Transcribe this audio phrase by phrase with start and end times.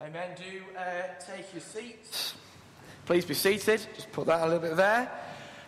[0.00, 0.30] Amen.
[0.36, 2.34] Do uh, take your seats.
[3.04, 3.84] Please be seated.
[3.96, 5.10] Just put that a little bit there.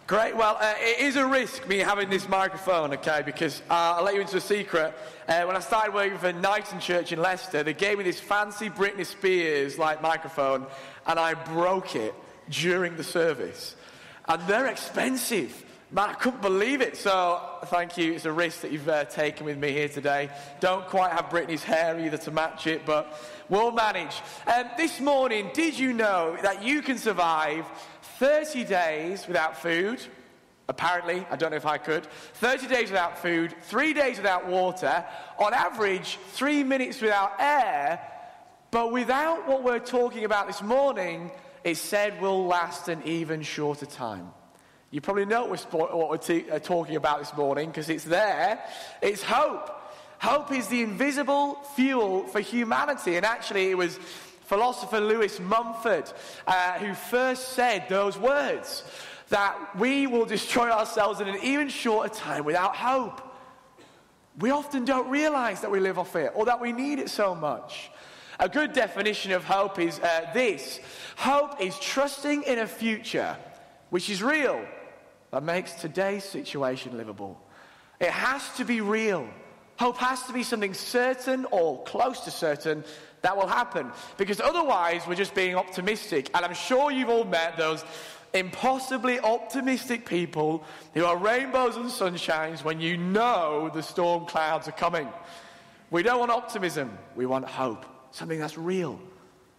[0.06, 0.37] Great.
[0.37, 3.22] Well, uh, it is a risk me having this microphone, okay?
[3.27, 4.95] Because uh, I'll let you into a secret.
[5.27, 8.71] Uh, when I started working for Knighton Church in Leicester, they gave me this fancy
[8.71, 10.65] Britney Spears like microphone,
[11.08, 12.15] and I broke it
[12.51, 13.74] during the service.
[14.28, 15.65] And they're expensive.
[15.93, 16.97] Man, I couldn't believe it.
[16.97, 18.12] So, thank you.
[18.12, 20.30] It's a risk that you've uh, taken with me here today.
[20.61, 23.12] Don't quite have Britney's hair either to match it, but
[23.48, 24.23] we'll manage.
[24.47, 27.67] Um, this morning, did you know that you can survive
[28.21, 30.01] 30 days without food?
[30.69, 32.07] Apparently, I don't know if I could.
[32.34, 35.05] 30 days without food, three days without water,
[35.41, 38.01] on average, three minutes without air.
[38.70, 41.33] But without what we're talking about this morning,
[41.65, 44.31] it said will last an even shorter time.
[44.93, 48.61] You probably know what we're, t- uh, talking about this morning because it's there.
[49.01, 49.71] It's hope.
[50.19, 53.17] Hope is the invisible fuel for humanity.
[53.17, 53.98] And actually, it was
[54.47, 56.12] philosopher Lewis Mumford
[56.45, 58.83] uh, who first said those words
[59.29, 63.23] that we will destroy ourselves in an even shorter time without hope.
[64.41, 67.36] We often don't realize that we live off it or that we need it so
[67.36, 67.92] much.
[68.41, 70.81] A good definition of hope is uh, this
[71.14, 73.36] hope is trusting in a future
[73.91, 74.64] which is real
[75.31, 77.41] that makes today's situation livable.
[78.00, 79.28] It has to be real.
[79.78, 82.84] Hope has to be something certain or close to certain
[83.23, 83.91] that will happen.
[84.17, 86.31] Because otherwise, we're just being optimistic.
[86.34, 87.84] And I'm sure you've all met those
[88.33, 90.64] impossibly optimistic people
[90.95, 95.08] who are rainbows and sunshines when you know the storm clouds are coming.
[95.91, 97.84] We don't want optimism, we want hope.
[98.12, 99.01] Something that's real,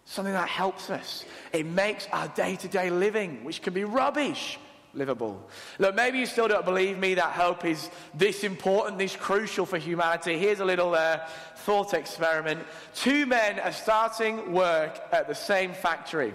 [0.06, 1.26] something that helps us.
[1.52, 4.58] It makes our day to day living, which can be rubbish,
[4.94, 5.50] livable.
[5.80, 9.78] Look, maybe you still don't believe me that hope is this important, this crucial for
[9.78, 10.38] humanity.
[10.38, 11.20] Here's a little uh,
[11.58, 12.62] thought experiment.
[12.94, 16.34] Two men are starting work at the same factory.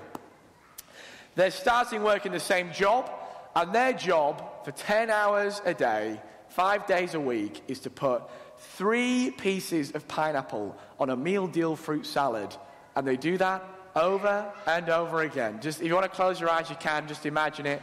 [1.34, 3.10] They're starting work in the same job,
[3.54, 8.22] and their job for 10 hours a day, five days a week, is to put
[8.58, 12.56] three pieces of pineapple on a meal deal fruit salad.
[12.94, 13.62] And they do that
[13.94, 15.60] over and over again.
[15.60, 17.08] Just if you want to close your eyes, you can.
[17.08, 17.82] Just imagine it.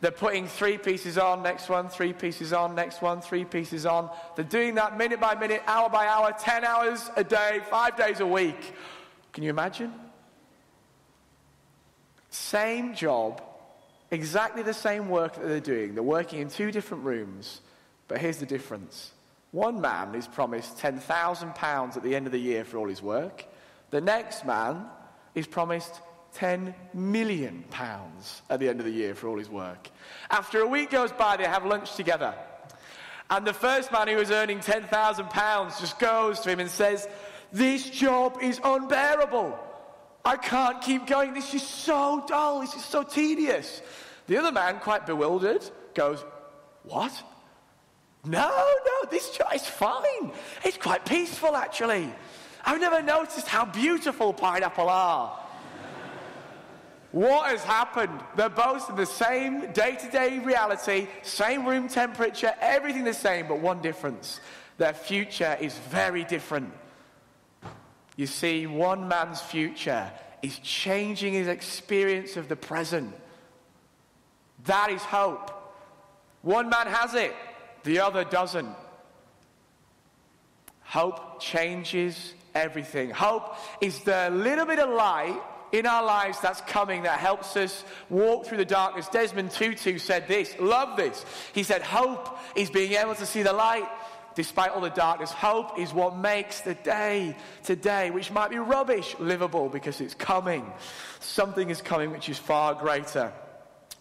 [0.00, 4.10] They're putting three pieces on, next one, three pieces on, next one, three pieces on.
[4.34, 8.20] They're doing that minute by minute, hour by hour, 10 hours a day, five days
[8.20, 8.74] a week.
[9.32, 9.92] Can you imagine?
[12.30, 13.42] Same job,
[14.10, 15.94] exactly the same work that they're doing.
[15.94, 17.62] They're working in two different rooms,
[18.08, 19.12] but here's the difference.
[19.52, 23.46] One man is promised £10,000 at the end of the year for all his work.
[23.90, 24.84] The next man
[25.34, 26.00] is promised
[26.36, 29.88] 10 million pounds at the end of the year for all his work.
[30.30, 32.34] After a week goes by, they have lunch together.
[33.30, 37.08] And the first man who was earning 10,000 pounds just goes to him and says,
[37.52, 39.58] This job is unbearable.
[40.26, 41.32] I can't keep going.
[41.32, 42.60] This is so dull.
[42.60, 43.80] This is so tedious.
[44.26, 45.64] The other man, quite bewildered,
[45.94, 46.22] goes,
[46.82, 47.12] What?
[48.26, 50.32] No, no, this job is fine.
[50.64, 52.12] It's quite peaceful, actually.
[52.62, 55.45] I've never noticed how beautiful pineapple are.
[57.12, 58.20] What has happened?
[58.36, 63.48] They're both in the same day to day reality, same room temperature, everything the same,
[63.48, 64.40] but one difference.
[64.78, 66.72] Their future is very different.
[68.16, 70.10] You see, one man's future
[70.42, 73.14] is changing his experience of the present.
[74.64, 75.50] That is hope.
[76.42, 77.34] One man has it,
[77.84, 78.74] the other doesn't.
[80.82, 83.10] Hope changes everything.
[83.10, 85.40] Hope is the little bit of light
[85.72, 89.08] in our lives that's coming that helps us walk through the darkness.
[89.08, 91.24] Desmond Tutu said this, love this.
[91.52, 93.88] He said, Hope is being able to see the light
[94.34, 95.32] despite all the darkness.
[95.32, 97.34] Hope is what makes the day
[97.64, 100.70] today, which might be rubbish, livable because it's coming.
[101.20, 103.32] Something is coming which is far greater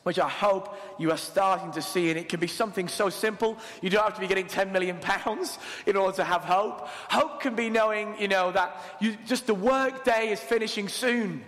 [0.06, 2.12] which I hope you are starting to see.
[2.12, 3.58] And it can be something so simple.
[3.82, 6.88] You don't have to be getting 10 million pounds in order to have hope.
[7.10, 11.44] Hope can be knowing, you know, that you, just the work day is finishing soon.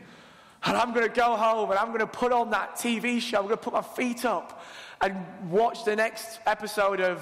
[0.67, 3.37] And I'm going to go home and I'm going to put on that TV show.
[3.37, 4.61] I'm going to put my feet up
[4.99, 7.21] and watch the next episode of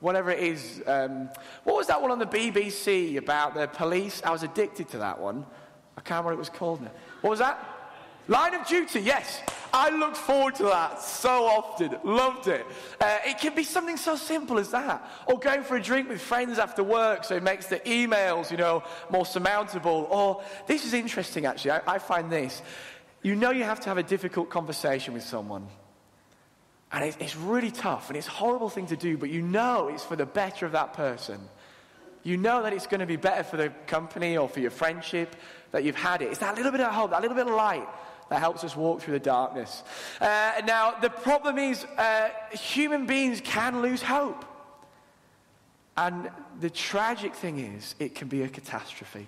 [0.00, 0.82] whatever it is.
[0.86, 1.30] Um,
[1.64, 4.20] what was that one on the BBC about the police?
[4.22, 5.46] I was addicted to that one.
[5.96, 6.90] I can't remember what it was called now.
[7.22, 7.66] What was that?
[8.28, 9.40] Line of Duty, yes.
[9.74, 11.96] I looked forward to that so often.
[12.04, 12.66] Loved it.
[13.00, 15.08] Uh, it can be something so simple as that.
[15.26, 18.58] Or going for a drink with friends after work so it makes the emails, you
[18.58, 20.06] know, more surmountable.
[20.10, 21.72] Or, this is interesting actually.
[21.72, 22.60] I, I find this.
[23.22, 25.66] You know you have to have a difficult conversation with someone.
[26.90, 30.04] And it's really tough and it's a horrible thing to do, but you know it's
[30.04, 31.40] for the better of that person.
[32.24, 35.34] You know that it's going to be better for the company or for your friendship
[35.70, 36.26] that you've had it.
[36.26, 37.88] It's that little bit of hope, that little bit of light
[38.32, 39.82] that helps us walk through the darkness.
[40.18, 44.42] Uh, now, the problem is uh, human beings can lose hope.
[45.98, 49.26] And the tragic thing is, it can be a catastrophe.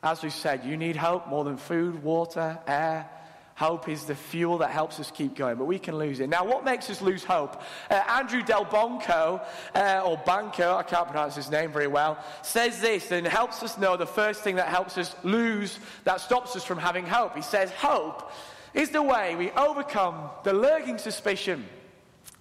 [0.00, 3.10] As we said, you need hope more than food, water, air.
[3.54, 6.28] Hope is the fuel that helps us keep going, but we can lose it.
[6.28, 7.62] Now, what makes us lose hope?
[7.90, 9.44] Uh, Andrew Del Bonco,
[9.74, 13.76] uh, or Banco, I can't pronounce his name very well, says this and helps us
[13.76, 17.36] know the first thing that helps us lose, that stops us from having hope.
[17.36, 18.32] He says, Hope
[18.74, 21.64] is the way we overcome the lurking suspicion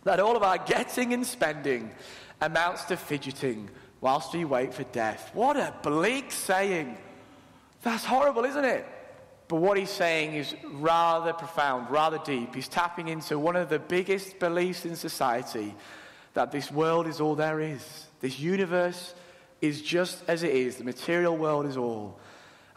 [0.04, 1.92] that all of our getting and spending
[2.40, 3.70] amounts to fidgeting
[4.00, 5.30] whilst we wait for death.
[5.34, 6.98] What a bleak saying.
[7.84, 8.88] That's horrible, isn't it?
[9.52, 12.56] But what he's saying is rather profound, rather deep.
[12.56, 15.76] He's tapping into one of the biggest beliefs in society
[16.36, 18.06] that this world is all there is.
[18.22, 19.14] This universe
[19.60, 20.78] is just as it is.
[20.78, 22.18] The material world is all.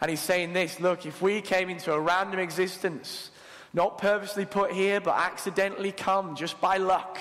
[0.01, 3.31] And he's saying this look, if we came into a random existence,
[3.73, 7.17] not purposely put here, but accidentally come just by luck,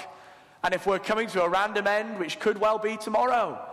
[0.64, 3.64] and if we're coming to a random end, which could well be tomorrow,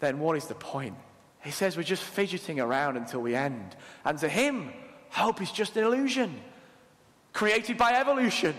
[0.00, 0.96] then what is the point?
[1.44, 3.76] He says we're just fidgeting around until we end.
[4.04, 4.72] And to him,
[5.10, 6.34] hope is just an illusion
[7.32, 8.54] created by evolution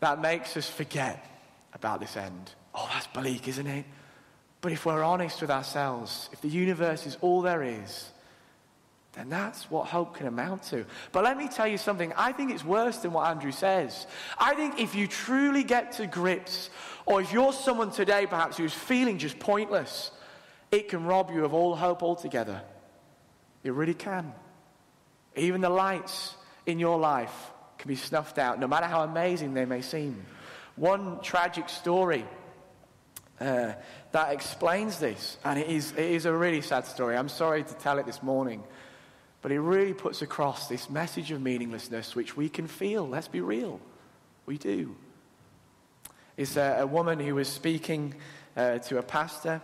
[0.00, 1.24] that makes us forget
[1.72, 2.52] about this end.
[2.74, 3.84] Oh, that's bleak, isn't it?
[4.60, 8.10] But if we're honest with ourselves, if the universe is all there is,
[9.12, 10.84] then that's what hope can amount to.
[11.12, 12.12] But let me tell you something.
[12.16, 14.06] I think it's worse than what Andrew says.
[14.38, 16.68] I think if you truly get to grips,
[17.06, 20.10] or if you're someone today perhaps who's feeling just pointless,
[20.70, 22.62] it can rob you of all hope altogether.
[23.62, 24.32] It really can.
[25.34, 26.34] Even the lights
[26.66, 27.34] in your life
[27.78, 30.24] can be snuffed out, no matter how amazing they may seem.
[30.76, 32.24] One tragic story
[33.40, 33.72] uh,
[34.12, 37.16] that explains this, and it is, it is a really sad story.
[37.16, 38.62] I'm sorry to tell it this morning,
[39.42, 43.06] but it really puts across this message of meaninglessness which we can feel.
[43.06, 43.80] Let's be real.
[44.46, 44.96] We do.
[46.36, 48.14] It's a, a woman who was speaking
[48.56, 49.60] uh, to a pastor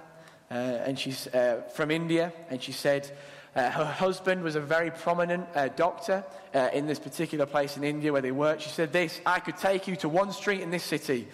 [0.53, 0.55] uh,
[0.85, 3.11] and she's uh, from India, and she said
[3.57, 5.47] uh, her husband was a very prominent
[5.77, 6.25] doctor
[6.75, 8.61] in this particular place in India where they work.
[8.61, 11.27] She said this I could take you to one street in this city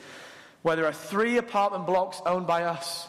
[0.62, 3.08] where there are three apartment blocks owned by us.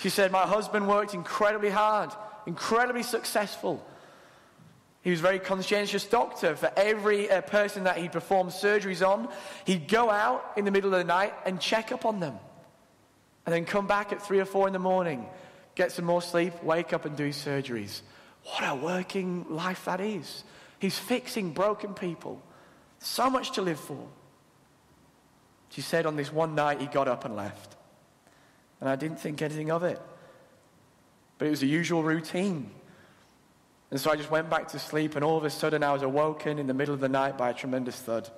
[0.00, 2.10] She said, My husband worked incredibly hard,
[2.46, 3.84] incredibly successful.
[5.02, 6.56] He was a very conscientious doctor.
[6.56, 9.28] For every uh, person that he performed surgeries on,
[9.64, 12.38] he'd go out in the middle of the night and check up on them
[13.46, 15.24] and then come back at three or four in the morning,
[15.76, 18.02] get some more sleep, wake up and do surgeries.
[18.42, 20.44] What a working life that is.
[20.80, 22.42] He's fixing broken people.
[22.98, 24.08] So much to live for.
[25.70, 27.76] She said on this one night he got up and left.
[28.80, 30.00] And I didn't think anything of it.
[31.38, 32.70] But it was the usual routine.
[33.90, 36.02] And so I just went back to sleep, and all of a sudden I was
[36.02, 38.28] awoken in the middle of the night by a tremendous thud.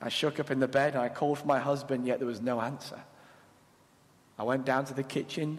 [0.00, 2.40] I shook up in the bed and I called for my husband, yet there was
[2.40, 3.00] no answer.
[4.42, 5.56] I went down to the kitchen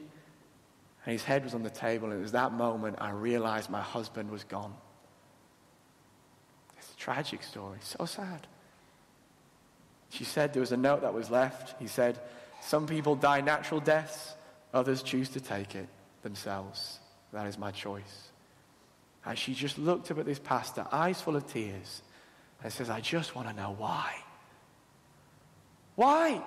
[1.06, 3.80] and his head was on the table, and it was that moment I realized my
[3.80, 4.74] husband was gone.
[6.78, 8.46] It's a tragic story, so sad.
[10.10, 11.82] She said there was a note that was left.
[11.82, 12.20] He said,
[12.62, 14.36] Some people die natural deaths,
[14.74, 15.88] others choose to take it
[16.22, 17.00] themselves.
[17.32, 18.32] That is my choice.
[19.26, 22.02] And she just looked up at this pastor, eyes full of tears,
[22.62, 24.14] and says, I just want to know why.
[25.96, 26.44] Why?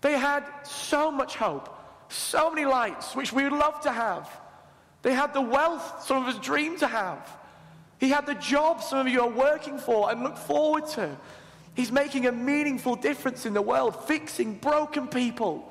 [0.00, 1.68] They had so much hope,
[2.08, 4.28] so many lights, which we would love to have.
[5.02, 7.28] They had the wealth some of us dream to have.
[7.98, 11.16] He had the job some of you are working for and look forward to.
[11.74, 15.70] He's making a meaningful difference in the world, fixing broken people.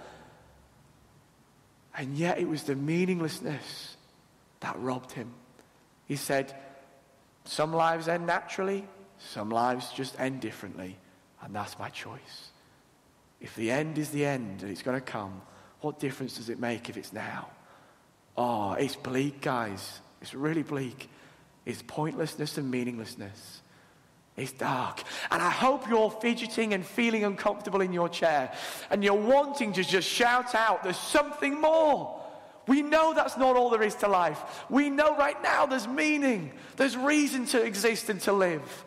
[1.95, 3.97] And yet it was the meaninglessness
[4.59, 5.33] that robbed him.
[6.05, 6.55] He said,
[7.45, 10.97] Some lives end naturally, some lives just end differently,
[11.41, 12.51] and that's my choice.
[13.41, 15.41] If the end is the end and it's going to come,
[15.81, 17.49] what difference does it make if it's now?
[18.35, 19.99] Oh, it's bleak, guys.
[20.21, 21.09] It's really bleak.
[21.65, 23.61] It's pointlessness and meaninglessness.
[24.35, 25.03] It's dark.
[25.31, 28.53] And I hope you're fidgeting and feeling uncomfortable in your chair
[28.89, 32.15] and you're wanting to just shout out, there's something more.
[32.67, 34.41] We know that's not all there is to life.
[34.69, 38.85] We know right now there's meaning, there's reason to exist and to live.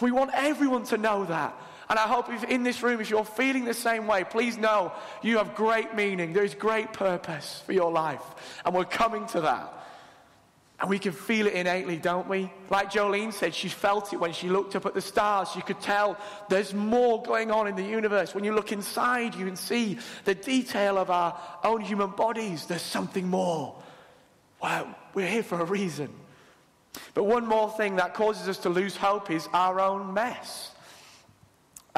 [0.00, 1.60] We want everyone to know that.
[1.90, 4.92] And I hope if in this room, if you're feeling the same way, please know
[5.22, 6.32] you have great meaning.
[6.32, 8.22] There is great purpose for your life.
[8.64, 9.74] And we're coming to that.
[10.80, 12.52] And we can feel it innately, don't we?
[12.70, 15.56] Like Jolene said, she felt it when she looked up at the stars.
[15.56, 16.16] You could tell
[16.48, 18.32] there's more going on in the universe.
[18.32, 22.66] When you look inside, you can see the detail of our own human bodies.
[22.66, 23.74] There's something more.
[24.62, 26.10] Wow, we're here for a reason.
[27.12, 30.70] But one more thing that causes us to lose hope is our own mess.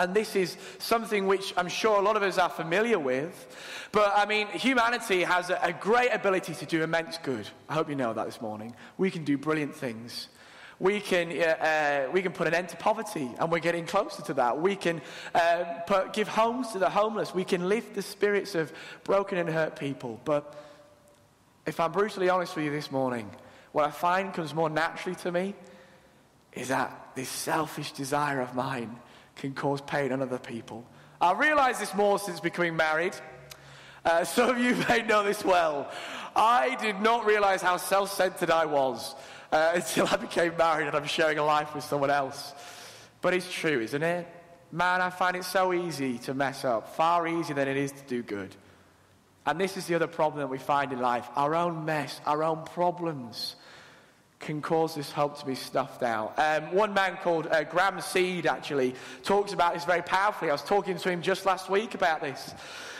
[0.01, 3.55] And this is something which I'm sure a lot of us are familiar with.
[3.93, 7.47] But I mean, humanity has a, a great ability to do immense good.
[7.69, 8.75] I hope you know that this morning.
[8.97, 10.29] We can do brilliant things.
[10.79, 14.23] We can, uh, uh, we can put an end to poverty, and we're getting closer
[14.23, 14.59] to that.
[14.59, 15.03] We can
[15.35, 17.35] uh, put, give homes to the homeless.
[17.35, 18.73] We can lift the spirits of
[19.05, 20.19] broken and hurt people.
[20.25, 20.55] But
[21.67, 23.31] if I'm brutally honest with you this morning,
[23.73, 25.55] what I find comes more naturally to me
[26.55, 28.97] is that this selfish desire of mine
[29.41, 30.85] can cause pain on other people.
[31.21, 33.15] I realize this more since becoming married.
[34.05, 35.91] Uh, some of you may know this well.
[36.37, 39.15] I did not realize how self centered I was
[39.51, 42.53] uh, until I became married and I'm sharing a life with someone else.
[43.23, 44.27] But it's true, isn't it?
[44.73, 48.03] Man, I find it so easy to mess up, far easier than it is to
[48.07, 48.55] do good.
[49.45, 52.45] And this is the other problem that we find in life our own mess, our
[52.45, 53.57] own problems
[54.41, 56.37] can cause this hope to be stuffed out.
[56.39, 60.51] Um, one man called uh, Graham Seed actually talks about this very powerfully.
[60.51, 62.55] I was talking to him just last week about this.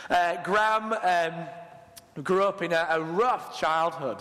[0.09, 4.17] Uh, Graham um, grew up in a, a rough childhood,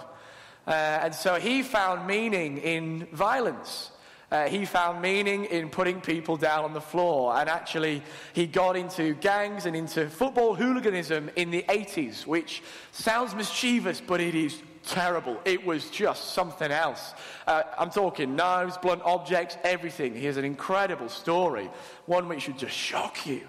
[0.66, 3.92] uh, and so he found meaning in violence.
[4.30, 7.36] Uh, he found meaning in putting people down on the floor.
[7.36, 8.00] And actually,
[8.32, 12.62] he got into gangs and into football hooliganism in the 80s, which
[12.92, 15.40] sounds mischievous, but it is terrible.
[15.44, 17.14] It was just something else.
[17.46, 20.14] Uh, I'm talking knives, blunt objects, everything.
[20.14, 21.70] He has an incredible story,
[22.06, 23.42] one which should just shock you.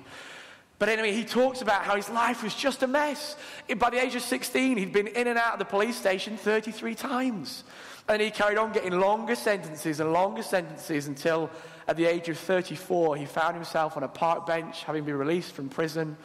[0.80, 3.36] But anyway, he talks about how his life was just a mess.
[3.78, 6.96] By the age of 16, he'd been in and out of the police station 33
[6.96, 7.64] times.
[8.10, 11.52] And he carried on getting longer sentences and longer sentences until
[11.88, 15.52] at the age of 34, he found himself on a park bench having been released
[15.54, 16.18] from prison.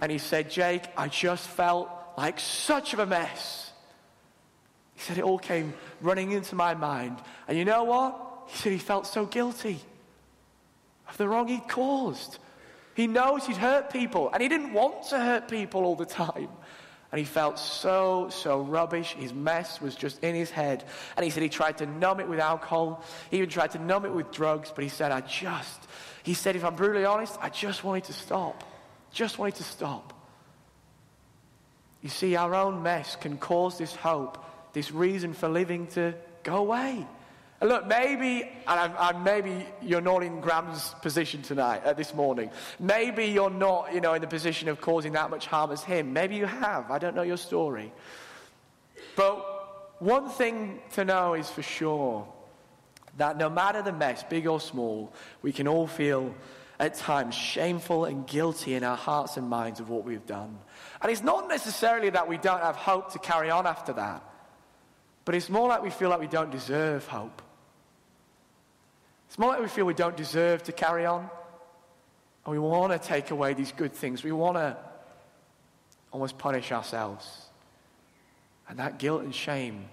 [0.00, 3.63] And he said, Jake, I just felt like such of a mess.
[4.94, 7.18] He said it all came running into my mind.
[7.48, 8.44] And you know what?
[8.46, 9.80] He said he felt so guilty
[11.08, 12.38] of the wrong he'd caused.
[12.94, 16.48] He knows he'd hurt people, and he didn't want to hurt people all the time.
[17.10, 19.12] And he felt so, so rubbish.
[19.12, 20.82] His mess was just in his head.
[21.16, 23.04] And he said he tried to numb it with alcohol.
[23.30, 24.72] He even tried to numb it with drugs.
[24.74, 25.86] But he said, I just,
[26.24, 28.64] he said, if I'm brutally honest, I just wanted to stop.
[29.12, 30.12] Just wanted to stop.
[32.02, 34.44] You see, our own mess can cause this hope
[34.74, 37.06] this reason for living to go away.
[37.60, 42.50] And look, maybe, and, I'm, maybe you're not in Graham's position tonight, uh, this morning.
[42.78, 46.12] Maybe you're not, you know, in the position of causing that much harm as him.
[46.12, 46.90] Maybe you have.
[46.90, 47.90] I don't know your story.
[49.16, 52.28] But one thing to know is for sure
[53.16, 56.34] that no matter the mess, big or small, we can all feel
[56.80, 60.58] at times shameful and guilty in our hearts and minds of what we've done.
[61.00, 64.22] And it's not necessarily that we don't have hope to carry on after that.
[65.24, 67.42] But it's more like we feel like we don't deserve hope.
[69.28, 71.28] It's more like we feel we don't deserve to carry on.
[72.44, 74.22] And we want to take away these good things.
[74.22, 74.76] We want to
[76.12, 77.26] almost punish ourselves.
[78.68, 79.86] And that guilt and shame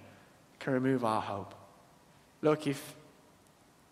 [0.60, 1.54] can remove our hope.
[2.42, 2.94] Look, if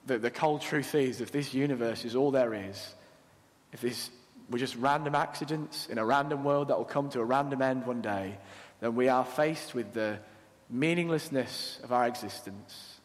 [0.06, 2.94] the, the cold truth is, if this universe is all there is,
[3.72, 4.10] if this
[4.50, 7.86] were just random accidents in a random world that will come to a random end
[7.86, 8.36] one day,
[8.80, 10.18] then we are faced with the
[10.70, 13.00] meaninglessness of our existence.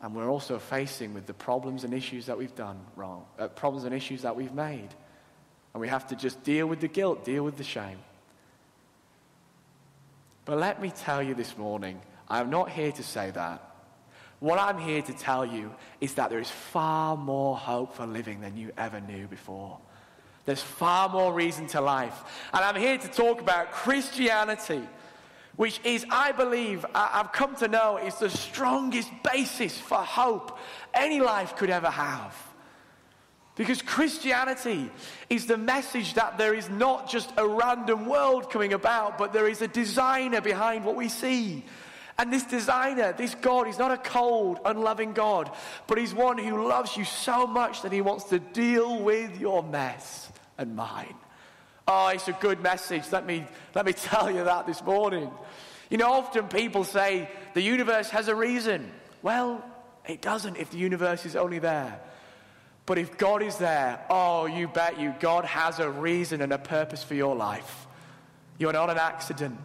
[0.00, 3.84] And we're also facing with the problems and issues that we've done wrong, uh, problems
[3.84, 4.88] and issues that we've made.
[5.74, 7.98] And we have to just deal with the guilt, deal with the shame.
[10.44, 13.62] But let me tell you this morning, I'm not here to say that.
[14.40, 18.40] What I'm here to tell you is that there is far more hope for living
[18.40, 19.78] than you ever knew before.
[20.48, 22.48] There's far more reason to life.
[22.54, 24.80] And I'm here to talk about Christianity,
[25.56, 30.56] which is, I believe, I've come to know, is the strongest basis for hope
[30.94, 32.34] any life could ever have.
[33.56, 34.90] Because Christianity
[35.28, 39.48] is the message that there is not just a random world coming about, but there
[39.48, 41.62] is a designer behind what we see.
[42.18, 45.50] And this designer, this God, he's not a cold, unloving God,
[45.86, 49.62] but he's one who loves you so much that he wants to deal with your
[49.62, 51.14] mess and mine.
[51.86, 53.04] Oh, it's a good message.
[53.12, 55.30] Let me, let me tell you that this morning.
[55.90, 58.90] You know, often people say the universe has a reason.
[59.22, 59.64] Well,
[60.06, 62.00] it doesn't if the universe is only there.
[62.84, 66.58] But if God is there, oh, you bet you, God has a reason and a
[66.58, 67.86] purpose for your life.
[68.58, 69.58] You're not an accident.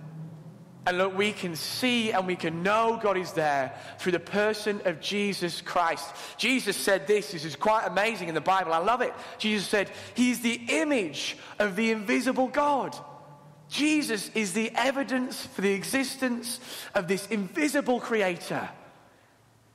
[0.85, 4.81] And look, we can see and we can know God is there through the person
[4.83, 6.13] of Jesus Christ.
[6.37, 8.73] Jesus said this, this is quite amazing in the Bible.
[8.73, 9.13] I love it.
[9.37, 12.97] Jesus said, He's the image of the invisible God.
[13.69, 16.59] Jesus is the evidence for the existence
[16.93, 18.69] of this invisible creator.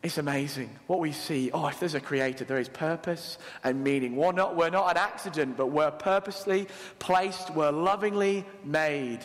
[0.02, 1.50] It's amazing what we see.
[1.52, 4.14] Oh, if there's a creator, there is purpose and meaning.
[4.14, 6.68] We're not, we're not an accident, but we're purposely
[7.00, 9.20] placed, we're lovingly made.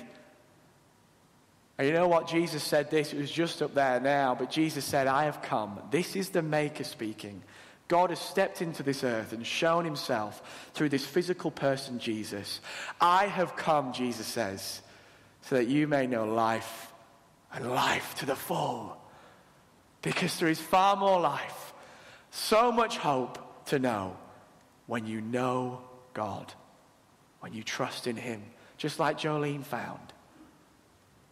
[1.77, 2.27] And you know what?
[2.27, 3.13] Jesus said this.
[3.13, 5.79] It was just up there now, but Jesus said, I have come.
[5.89, 7.41] This is the Maker speaking.
[7.87, 12.61] God has stepped into this earth and shown himself through this physical person, Jesus.
[13.01, 14.81] I have come, Jesus says,
[15.41, 16.91] so that you may know life
[17.53, 18.97] and life to the full.
[20.01, 21.73] Because there is far more life,
[22.31, 24.17] so much hope to know
[24.87, 25.81] when you know
[26.13, 26.53] God,
[27.39, 28.43] when you trust in him,
[28.77, 30.13] just like Jolene found.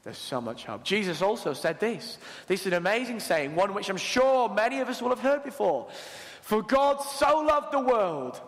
[0.04, 0.84] There's so much hope.
[0.84, 2.18] Jesus also said this.
[2.48, 5.44] This is an amazing saying, one which I'm sure many of us will have heard
[5.44, 5.90] before.
[6.42, 8.42] For God so loved the world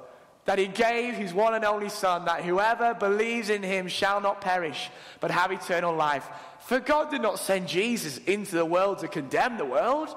[0.45, 4.41] that he gave his one and only Son, that whoever believes in him shall not
[4.41, 6.27] perish, but have eternal life.
[6.61, 10.13] For God did not send Jesus into the world to condemn the world,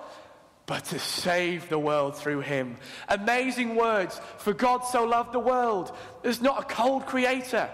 [0.64, 2.76] but to save the world through him.
[3.08, 4.20] Amazing words.
[4.38, 5.94] For God so loved the world.
[6.22, 7.70] There's not a cold creator.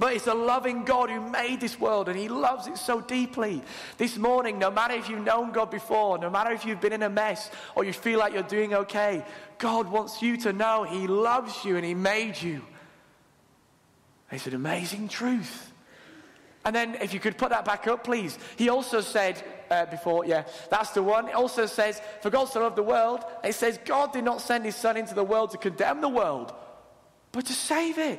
[0.00, 3.60] But it's a loving God who made this world and He loves it so deeply.
[3.98, 7.02] This morning, no matter if you've known God before, no matter if you've been in
[7.02, 9.22] a mess or you feel like you're doing okay,
[9.58, 12.62] God wants you to know He loves you and He made you.
[14.32, 15.70] It's an amazing truth.
[16.64, 18.38] And then, if you could put that back up, please.
[18.56, 21.28] He also said uh, before, yeah, that's the one.
[21.28, 23.22] It also says, For God so loved the world.
[23.44, 26.54] It says, God did not send His Son into the world to condemn the world,
[27.32, 28.18] but to save it.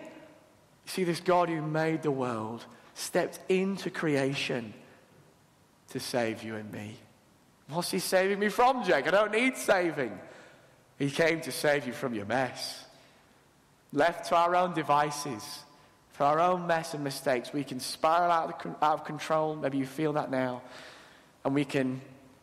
[0.85, 4.73] You see, this God who made the world stepped into creation
[5.89, 6.95] to save you and me.
[7.69, 9.07] What's he saving me from, Jake?
[9.07, 10.17] I don't need saving.
[10.99, 12.83] He came to save you from your mess.
[13.93, 15.43] Left to our own devices,
[16.13, 19.55] for our own mess and mistakes, we can spiral out of, out of control.
[19.55, 20.61] Maybe you feel that now.
[21.43, 22.01] And we can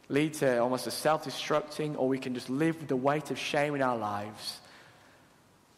[0.08, 3.38] lead to almost a self destructing, or we can just live with the weight of
[3.38, 4.60] shame in our lives.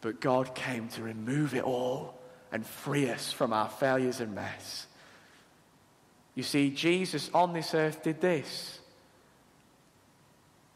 [0.01, 2.19] But God came to remove it all
[2.53, 4.87] and free us from our failures and mess.
[6.35, 8.79] You see, Jesus on this earth did this.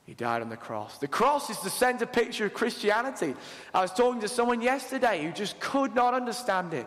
[0.07, 0.99] He died on the cross.
[0.99, 3.35] The cross is the center picture of Christianity.
[3.73, 6.87] I was talking to someone yesterday who just could not understand it.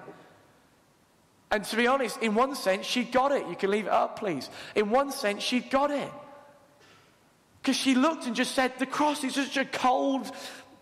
[1.50, 3.47] And to be honest, in one sense, she got it.
[3.47, 4.50] You can leave it up, please.
[4.76, 6.12] In one sense, she got it.
[7.62, 10.32] Because she looked and just said, The cross is such a cold,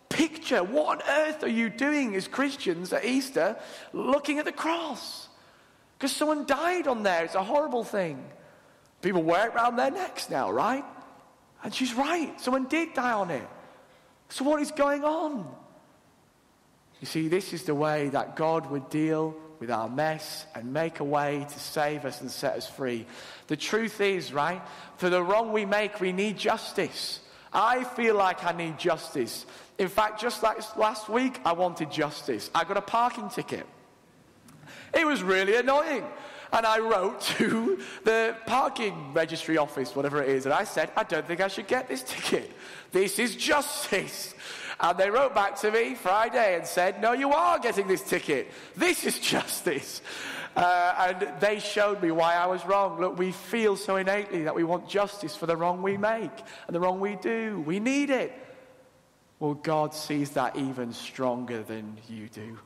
[0.09, 0.63] picture.
[0.63, 3.57] What on earth are you doing as Christians at Easter
[3.93, 5.27] looking at the cross?
[5.97, 7.23] Because someone died on there.
[7.23, 8.23] It's a horrible thing.
[9.01, 10.83] People wear it around their necks now, right?
[11.63, 12.39] And she's right.
[12.39, 13.47] Someone did die on it.
[14.29, 15.47] So what is going on?
[17.01, 20.99] You see, this is the way that God would deal with our mess and make
[20.99, 23.05] a way to save us and set us free.
[23.47, 24.61] The truth is, right,
[24.97, 27.19] for the wrong we make, we need justice.
[27.55, 29.45] I feel like I need justice.
[29.77, 32.51] In fact, just like last week, I wanted justice.
[32.53, 33.65] I got a parking ticket.
[34.93, 36.03] It was really annoying.
[36.51, 41.03] And I wrote to the parking registry office, whatever it is, and I said, I
[41.03, 42.51] don't think I should get this ticket.
[42.91, 44.35] This is justice.
[44.79, 48.51] And they wrote back to me Friday and said, No, you are getting this ticket.
[48.75, 50.01] This is justice.
[50.55, 52.99] Uh, and they showed me why I was wrong.
[52.99, 56.31] Look, we feel so innately that we want justice for the wrong we make
[56.67, 57.61] and the wrong we do.
[57.65, 58.31] We need it.
[59.39, 62.57] Well, God sees that even stronger than you do.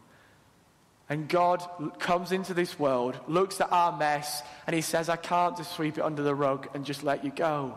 [1.10, 5.58] And God comes into this world, looks at our mess, and He says, I can't
[5.58, 7.75] just sweep it under the rug and just let you go.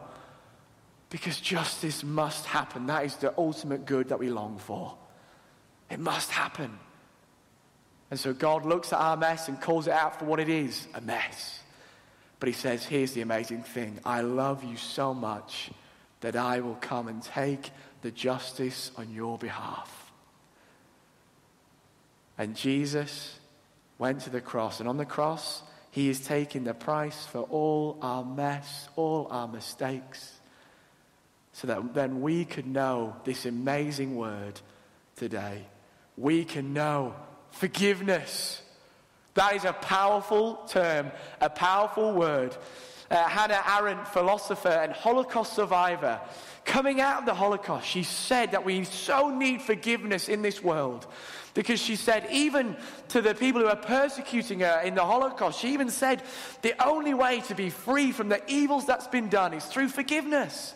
[1.08, 2.86] Because justice must happen.
[2.86, 4.94] That is the ultimate good that we long for.
[5.90, 6.78] It must happen.
[8.12, 10.86] And so God looks at our mess and calls it out for what it is
[10.92, 11.60] a mess.
[12.40, 15.70] But He says, Here's the amazing thing I love you so much
[16.20, 17.70] that I will come and take
[18.02, 20.12] the justice on your behalf.
[22.36, 23.38] And Jesus
[23.96, 27.96] went to the cross, and on the cross, he is taking the price for all
[28.02, 30.38] our mess, all our mistakes,
[31.54, 34.60] so that then we could know this amazing word
[35.16, 35.64] today.
[36.18, 37.14] We can know
[37.52, 38.60] forgiveness.
[39.34, 41.10] That is a powerful term,
[41.40, 42.56] a powerful word.
[43.10, 46.20] Uh, Hannah Arendt, philosopher and Holocaust survivor,
[46.64, 51.06] Coming out of the Holocaust, she said that we so need forgiveness in this world.
[51.54, 52.76] Because she said, even
[53.08, 56.22] to the people who are persecuting her in the Holocaust, she even said,
[56.62, 60.72] the only way to be free from the evils that's been done is through forgiveness.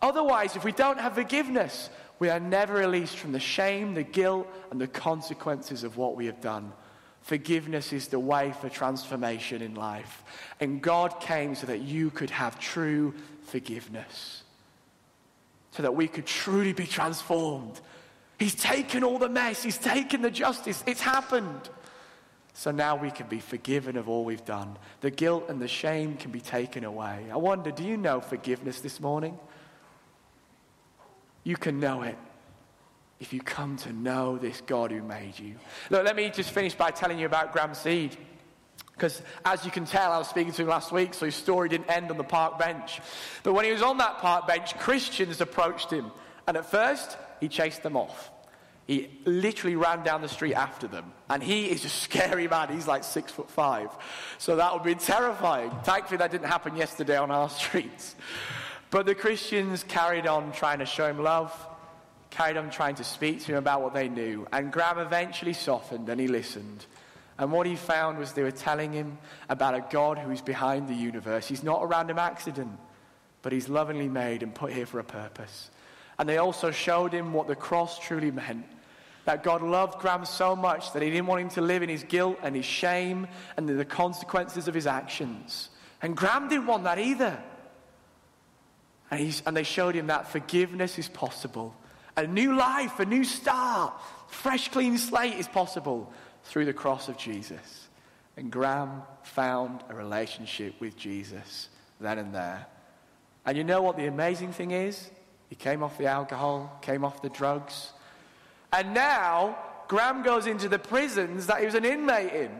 [0.00, 1.90] Otherwise, if we don't have forgiveness,
[2.22, 6.26] we are never released from the shame, the guilt, and the consequences of what we
[6.26, 6.72] have done.
[7.22, 10.22] Forgiveness is the way for transformation in life.
[10.60, 13.12] And God came so that you could have true
[13.46, 14.44] forgiveness,
[15.72, 17.80] so that we could truly be transformed.
[18.38, 20.84] He's taken all the mess, He's taken the justice.
[20.86, 21.70] It's happened.
[22.54, 24.76] So now we can be forgiven of all we've done.
[25.00, 27.26] The guilt and the shame can be taken away.
[27.32, 29.36] I wonder, do you know forgiveness this morning?
[31.44, 32.16] You can know it
[33.20, 35.54] if you come to know this God who made you.
[35.90, 38.16] Look, let me just finish by telling you about Graham Seed.
[38.94, 41.68] Because as you can tell, I was speaking to him last week, so his story
[41.68, 43.00] didn't end on the park bench.
[43.42, 46.10] But when he was on that park bench, Christians approached him.
[46.46, 48.30] And at first, he chased them off.
[48.86, 51.12] He literally ran down the street after them.
[51.30, 52.68] And he is a scary man.
[52.68, 53.88] He's like six foot five.
[54.38, 55.70] So that would be terrifying.
[55.84, 58.16] Thankfully, that didn't happen yesterday on our streets.
[58.92, 61.50] But the Christians carried on trying to show him love,
[62.28, 64.46] carried on trying to speak to him about what they knew.
[64.52, 66.84] And Graham eventually softened and he listened.
[67.38, 69.16] And what he found was they were telling him
[69.48, 71.48] about a God who is behind the universe.
[71.48, 72.78] He's not a random accident,
[73.40, 75.70] but he's lovingly made and put here for a purpose.
[76.18, 78.66] And they also showed him what the cross truly meant.
[79.24, 82.04] That God loved Graham so much that he didn't want him to live in his
[82.04, 83.26] guilt and his shame
[83.56, 85.70] and the consequences of his actions.
[86.02, 87.42] And Graham didn't want that either.
[89.12, 91.76] And, and they showed him that forgiveness is possible.
[92.16, 93.92] A new life, a new start,
[94.28, 96.10] fresh, clean slate is possible
[96.44, 97.88] through the cross of Jesus.
[98.38, 101.68] And Graham found a relationship with Jesus
[102.00, 102.66] then and there.
[103.44, 105.10] And you know what the amazing thing is?
[105.50, 107.92] He came off the alcohol, came off the drugs.
[108.72, 112.50] And now, Graham goes into the prisons that he was an inmate in.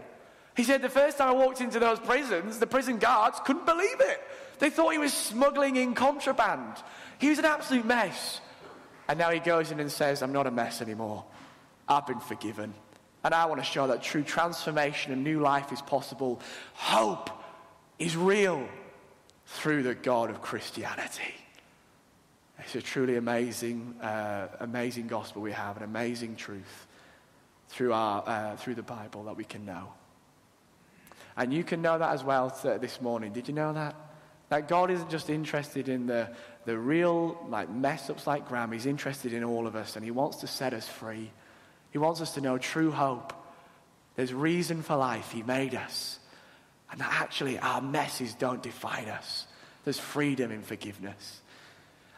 [0.55, 4.01] He said, The first time I walked into those prisons, the prison guards couldn't believe
[4.01, 4.21] it.
[4.62, 6.77] They thought he was smuggling in contraband.
[7.18, 8.40] He was an absolute mess.
[9.09, 11.25] And now he goes in and says, I'm not a mess anymore.
[11.88, 12.72] I've been forgiven.
[13.25, 16.40] And I want to show that true transformation and new life is possible.
[16.75, 17.29] Hope
[17.98, 18.68] is real
[19.46, 21.35] through the God of Christianity.
[22.61, 26.87] It's a truly amazing, uh, amazing gospel we have, an amazing truth
[27.66, 29.92] through, our, uh, through the Bible that we can know.
[31.37, 33.33] And you can know that as well this morning.
[33.33, 33.96] Did you know that?
[34.48, 36.28] That God isn't just interested in the,
[36.64, 38.72] the real like mess ups like Graham.
[38.72, 41.31] He's interested in all of us and he wants to set us free.
[41.90, 43.33] He wants us to know true hope.
[44.16, 45.31] There's reason for life.
[45.31, 46.18] He made us.
[46.90, 49.46] And that actually our messes don't define us.
[49.85, 51.40] There's freedom in forgiveness.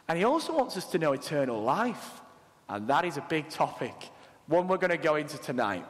[0.07, 2.21] And he also wants us to know eternal life.
[2.67, 3.93] And that is a big topic,
[4.47, 5.85] one we're going to go into tonight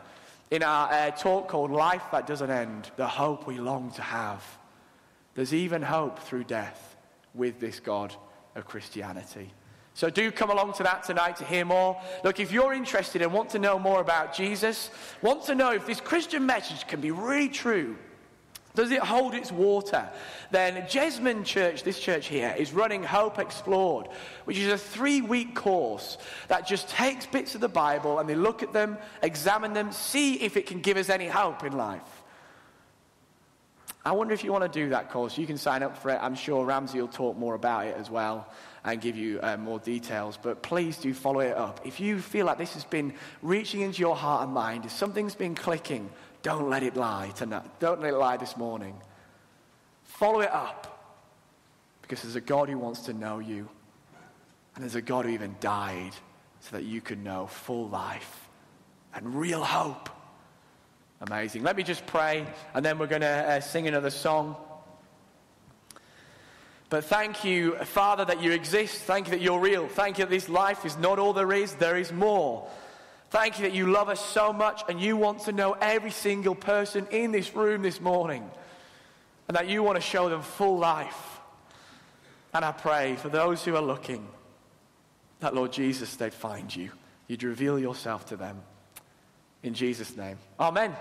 [0.52, 4.44] in our uh, talk called Life That Doesn't End, the hope we long to have.
[5.36, 6.96] There's even hope through death
[7.34, 8.16] with this God
[8.56, 9.52] of Christianity.
[9.94, 12.02] So do come along to that tonight to hear more.
[12.24, 14.90] Look, if you're interested and want to know more about Jesus,
[15.22, 17.96] want to know if this Christian message can be really true,
[18.76, 20.10] does it hold its water?
[20.52, 24.10] Then Jesmond Church, this church here, is running Hope Explored,
[24.44, 26.18] which is a three week course
[26.50, 30.36] that just takes bits of the Bible and they look at them, examine them, see
[30.36, 32.15] if it can give us any hope in life.
[34.06, 35.36] I wonder if you want to do that course.
[35.36, 36.20] You can sign up for it.
[36.22, 38.48] I'm sure Ramsey will talk more about it as well
[38.84, 40.38] and give you uh, more details.
[40.40, 41.82] But please do follow it up.
[41.84, 45.34] If you feel like this has been reaching into your heart and mind, if something's
[45.34, 46.12] been clicking,
[46.44, 47.66] don't let it lie tonight.
[47.80, 48.96] Don't let it lie this morning.
[50.04, 50.96] Follow it up
[52.04, 53.68] because there's a God who wants to know you.
[54.76, 56.12] And there's a God who even died
[56.60, 58.50] so that you could know full life
[59.16, 60.10] and real hope.
[61.28, 61.64] Amazing.
[61.64, 64.56] Let me just pray, and then we're going to uh, sing another song.
[66.90, 69.02] But thank you, Father, that you exist.
[69.02, 69.88] Thank you that you're real.
[69.88, 72.68] Thank you that this life is not all there is, there is more.
[73.32, 76.54] Thank you that you love us so much and you want to know every single
[76.54, 78.48] person in this room this morning
[79.48, 81.40] and that you want to show them full life.
[82.54, 84.28] And I pray for those who are looking
[85.40, 86.92] that, Lord Jesus, they'd find you.
[87.28, 88.62] You'd reveal yourself to them.
[89.64, 90.38] In Jesus' name.
[90.60, 90.96] Amen.